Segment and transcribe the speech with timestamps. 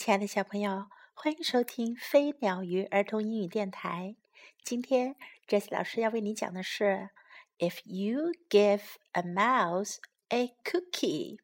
[0.00, 4.16] 亲爱的小朋友，欢迎收听飞鸟鱼儿童英语电台。
[4.64, 5.14] 今天
[5.46, 7.10] ，Jess 老师要为你讲的是
[7.58, 8.80] ：If you give
[9.12, 11.40] a mouse a cookie，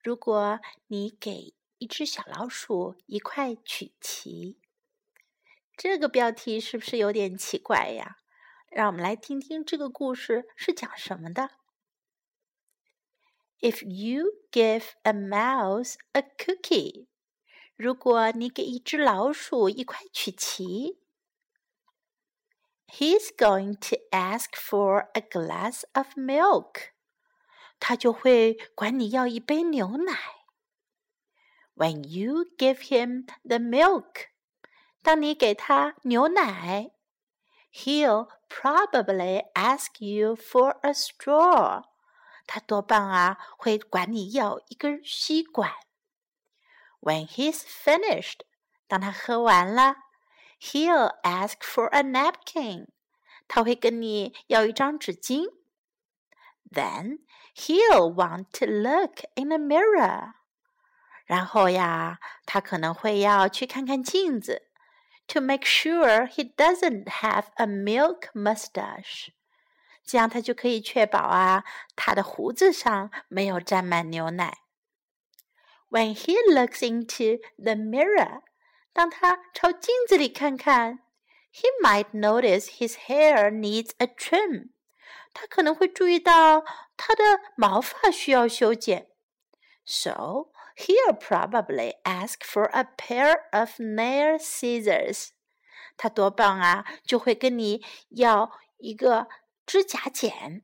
[0.00, 4.60] 如果你给一只小老鼠一块曲奇。
[5.76, 8.18] 这个标题是不是有点奇怪呀？
[8.70, 11.50] 让我们来听听这个故事是讲什么的。
[13.58, 17.08] If you give a mouse a cookie。
[17.76, 21.00] 如果你给一只老鼠一块曲奇
[22.86, 26.90] ，He's going to ask for a glass of milk。
[27.80, 30.14] 他就会管你要一杯牛奶。
[31.74, 34.26] When you give him the milk，
[35.02, 36.92] 当你给他牛奶
[37.72, 41.84] ，He'll probably ask you for a straw。
[42.46, 45.72] 他多半啊会管你要一根吸管。
[47.01, 48.39] when he's finished，
[48.87, 49.95] 当他喝完了，
[50.59, 52.87] he'll ask for a napkin，
[53.47, 55.45] 他会跟你要一张纸巾。
[56.69, 57.19] Then
[57.55, 60.33] he'll want to look in a mirror，
[61.25, 64.69] 然后呀，他可能会要去看看镜子，
[65.27, 69.29] to make sure he doesn't have a milk mustache，
[70.03, 71.63] 这样他就可以确保啊，
[71.95, 74.57] 他的胡子上没有沾满牛奶。
[75.91, 78.41] when he looks into the mirror，
[78.93, 80.99] 当他朝镜子里看看，
[81.51, 84.69] he might notice his hair needs a trim。
[85.33, 86.63] 他可能会注意到
[86.95, 87.23] 他的
[87.55, 89.09] 毛发需要修剪。
[89.85, 95.29] So he'll probably ask for a pair of nail scissors。
[95.95, 99.27] 他多半啊就会跟你要一个
[99.65, 100.63] 指甲剪。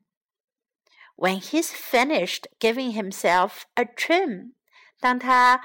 [1.16, 4.54] When he's finished giving himself a trim。
[5.01, 5.61] 当他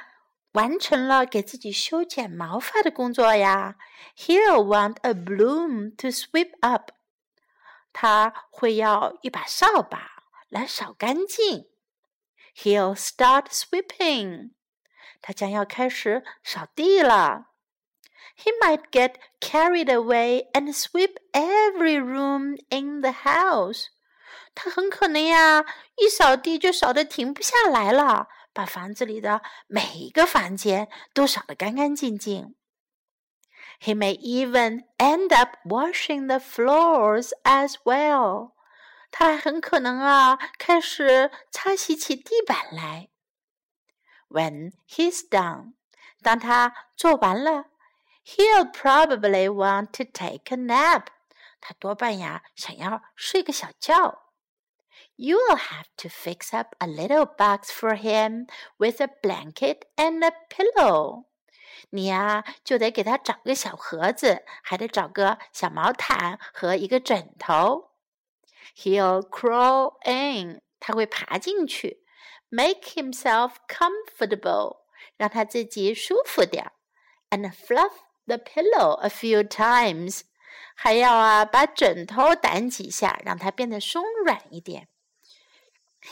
[0.54, 3.76] 完成了给自己修剪毛发的工作呀
[4.16, 6.92] ，He'll want a broom to sweep up。
[7.92, 11.66] 他会要一把扫把来扫干净。
[12.56, 14.52] He'll start sweeping。
[15.22, 17.48] 他将要开始扫地了。
[18.38, 23.86] He might get carried away and sweep every room in the house。
[24.54, 25.66] 他很可能呀，
[25.98, 28.28] 一扫地就扫得停不下来了。
[28.54, 32.56] 把房子里的每一个房间都扫得干干净净。
[33.80, 38.54] He may even end up washing the floors as well。
[39.12, 43.10] 他还很可能啊，开始擦洗起地板来。
[44.30, 45.74] When he's done，
[46.22, 47.66] 当他做完了
[48.26, 51.08] ，he'll probably want to take a nap。
[51.60, 54.23] 他多半呀想要睡个小觉。
[55.23, 58.47] You'll have to fix up a little box for him
[58.79, 61.25] with a blanket and a pillow.
[61.91, 67.91] 你呀，就得给他找个小盒子，还得找个小毛毯和一个枕头。
[68.77, 72.05] He'll crawl in，他会爬进去，
[72.49, 74.83] make himself comfortable，
[75.17, 76.71] 让他自己舒服点，
[77.31, 77.93] and fluff
[78.27, 80.23] the pillow a few times，
[80.75, 84.89] 还要啊把枕头掸几下，让它变得松软一点。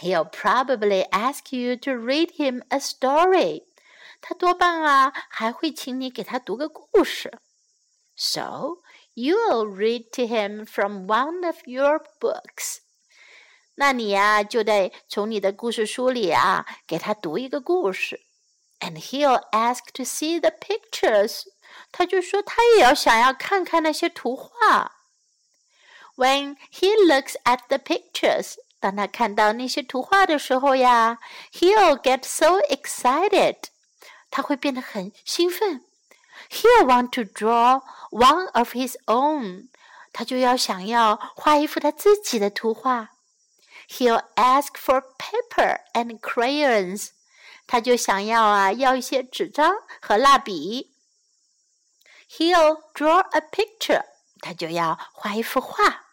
[0.01, 3.65] He'll probably ask you to read him a story.
[4.21, 7.39] 他多半啊还会请你给他读个故事。
[8.17, 8.79] So
[9.15, 12.79] you'll read to him from one of your books.
[13.77, 18.21] 那你呀就得从你的故事书里啊给他读一个故事。
[18.81, 21.45] And he'll ask to see the pictures.
[21.93, 24.93] 他就说他也要想要看看那些图画。
[26.17, 31.20] When he looks at the pictures, 当他看到那些图画的时候呀
[31.54, 33.58] ，He'll get so excited，
[34.32, 35.86] 他会变得很兴奋。
[36.50, 39.70] He'll want to draw one of his own，
[40.12, 43.10] 他就要想要画一幅他自己的图画。
[43.88, 47.10] He'll ask for paper and crayons，
[47.68, 49.72] 他就想要啊要一些纸张
[50.02, 50.92] 和蜡笔。
[52.32, 54.06] He'll draw a picture，
[54.42, 56.06] 他就要画一幅画。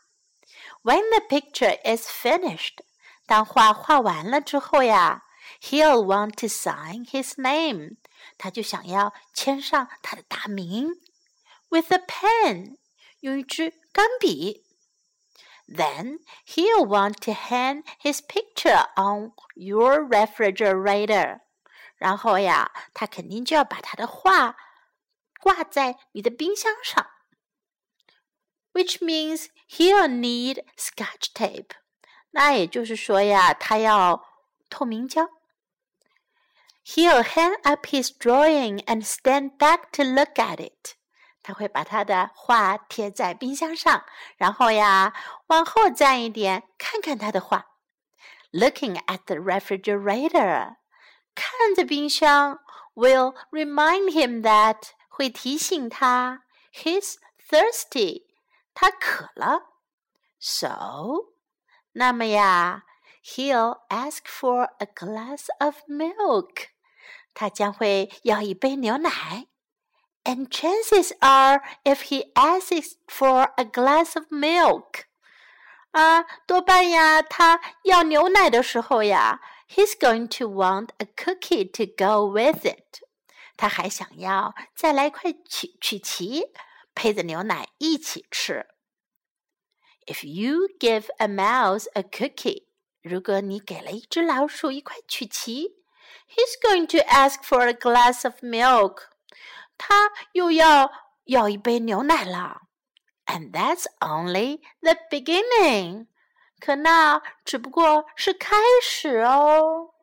[0.88, 2.79] when the picture is finished，
[3.25, 5.23] 当画画完了之后呀，
[5.61, 7.97] he'll want to sign his name，
[8.38, 10.89] 他就想要签上他的大名，
[11.69, 12.77] with a pen，
[13.21, 14.65] 用一支钢笔。
[15.65, 21.39] Then he'll want to hang his picture on your refrigerator，
[21.95, 24.57] 然后呀，他肯定就要把他的画
[25.39, 27.07] 挂在你的冰箱上。
[28.77, 31.71] which means he'll need scotch tape。
[32.31, 34.23] 那也就是说呀，他要
[34.69, 35.29] 透明胶。
[36.85, 40.95] He'll hang up his drawing and stand back to look at it.
[41.41, 44.03] 他会把他的画贴在冰箱上，
[44.38, 45.13] 然后呀，
[45.47, 47.67] 往后站一点，看看他的画。
[48.51, 50.75] Looking at the refrigerator，
[51.35, 52.59] 看着冰箱，
[52.95, 57.15] will remind him that 会提醒他 he's
[57.50, 58.23] thirsty，
[58.77, 59.73] 他渴了。
[60.39, 61.33] So，
[61.94, 62.83] 那么呀，
[63.23, 66.67] he'll ask for a glass of milk，
[67.33, 69.47] 他将会要一杯牛奶。
[70.25, 75.03] And chances are, if he asks for a glass of milk,
[75.91, 83.01] 啊，多半呀，他要牛奶的时候呀，he's going to want a cookie to go with it。
[83.55, 86.53] 他还想要再来块曲曲奇，
[86.98, 88.66] 配着牛奶一起吃。
[90.04, 92.66] If you give a mouse a cookie，
[93.02, 95.76] 如果你给了一只老鼠一块曲奇
[96.28, 99.04] ，he's going to ask for a glass of milk。
[99.76, 100.90] 他又要
[101.26, 102.62] 要一杯牛奶了
[103.26, 106.08] ，and that's only the beginning。
[106.58, 109.94] 可那只不过是开始哦。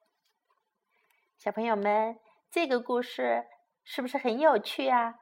[1.38, 2.18] 小朋友们，
[2.50, 3.44] 这个故事
[3.84, 5.16] 是不是很有趣啊？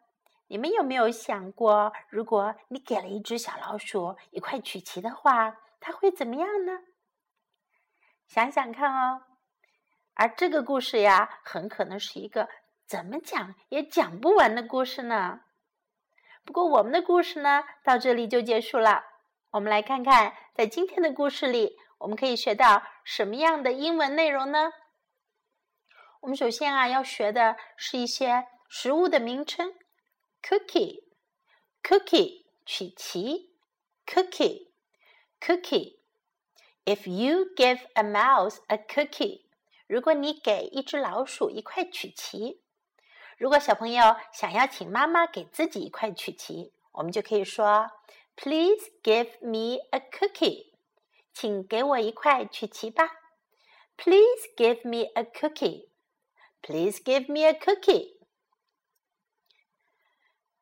[0.47, 6.79] 你们有没有想过，如果你给了一只小老鼠一块曲奇的话，它会怎么样呢？
[8.27, 9.23] 想想看哦。
[10.15, 12.47] 而这个故事呀，很可能是一个。
[12.85, 15.39] 怎么讲也讲不完的故事呢？
[16.43, 19.03] 不过我们的故事呢，到这里就结束了。
[19.51, 24.73] 我们来看看，在今天的故事里，我们可以学到什么样的英文内容呢？
[26.19, 29.73] 我们首先啊，要学的是一些食物的名称
[30.43, 33.49] ：cookie，cookie，曲奇
[34.05, 35.97] ；cookie，cookie。
[36.85, 39.45] If you give a mouse a cookie，
[39.87, 42.61] 如果你给一只老鼠一块曲奇。
[43.37, 47.89] 如果小朋友想要请妈妈给自己一块曲奇，我们就可以说
[48.35, 50.73] ：“Please give me a cookie。”
[51.33, 53.09] 请给我一块曲奇吧。
[53.97, 55.87] Please give me a cookie.
[56.61, 58.12] Please give me a cookie.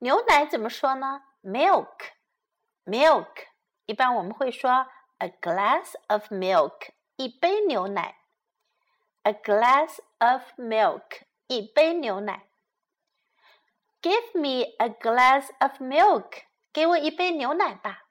[0.00, 1.22] 牛奶怎么说呢？
[1.42, 1.96] Milk,
[2.84, 3.28] milk。
[3.86, 4.86] 一般我们会说
[5.18, 8.18] a glass of milk，一杯牛奶。
[9.22, 12.48] A glass of milk，一杯牛奶。
[14.02, 16.42] Give me a glass of milk.
[16.72, 18.04] 给我一杯牛奶吧。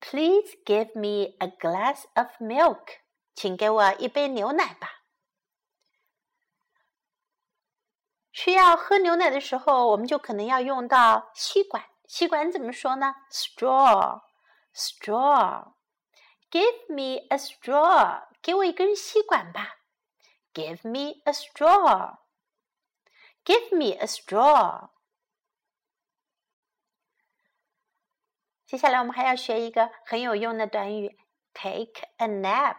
[0.00, 2.98] Please give me a glass of milk.
[3.34, 4.97] 请给我一杯牛奶吧。
[8.41, 11.83] 需要喝牛奶的时候，我们就可能要用到吸管。
[12.07, 14.21] 吸管怎么说呢？Straw,
[14.73, 15.73] straw.
[16.49, 18.29] Give me a straw.
[18.41, 19.79] 给我一根吸管吧。
[20.53, 22.19] Give me a straw.
[23.43, 24.91] Give me a straw.
[28.65, 31.19] 接下来我们还要学一个很有用的短语
[31.53, 32.77] ，take a nap，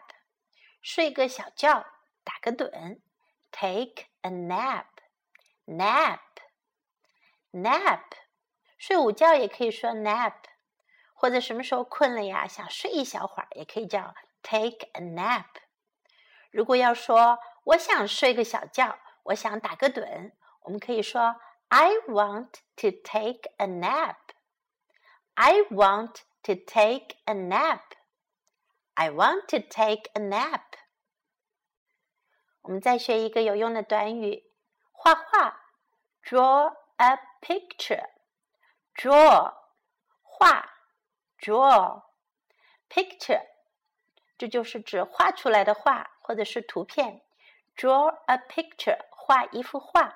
[0.80, 1.84] 睡个小觉，
[2.24, 3.02] 打个盹。
[3.52, 4.86] take a nap
[5.69, 8.01] nap，nap，nap，
[8.77, 10.35] 睡午觉也可以说 nap，
[11.13, 15.45] 或者什么时候困了呀，想睡一小会儿，也可以叫 take a nap。
[16.51, 20.31] 如果要说我想睡个小觉，我想打个盹，
[20.61, 21.35] 我们可以说
[21.67, 27.81] I want to take a nap。I want to take a nap.
[28.93, 30.61] I want to take a nap.
[32.61, 34.48] 我们再学一个有用的短语，
[34.99, 35.61] 画画，
[36.23, 39.53] draw a picture。draw
[40.21, 40.69] 画，
[41.39, 42.03] draw
[42.89, 43.45] picture，
[44.37, 47.21] 这就是指画出来的画或者是图片。
[47.75, 50.15] draw a picture，画一幅画。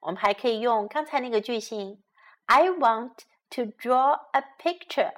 [0.00, 2.02] 我们还可以用刚才那个句型，
[2.46, 5.10] I want。to draw a picture.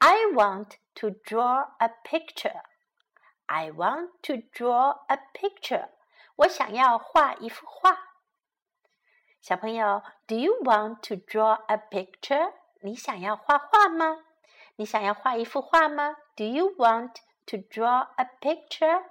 [0.00, 2.62] I want to draw a picture.
[3.46, 5.88] I want to draw a picture.
[6.37, 7.97] 我想要画一幅画。
[9.41, 12.53] 小朋友，Do you want to draw a picture？
[12.81, 14.23] 你想要画画吗？
[14.77, 19.03] 你想要画一幅画吗？Do you want to draw a picture？